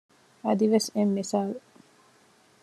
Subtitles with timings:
[0.45, 1.55] އަދިވެސް އެއް މިސާލު